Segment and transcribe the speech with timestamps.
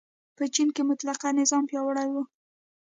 [0.37, 2.15] په چین کې مطلقه نظام پیاوړی و.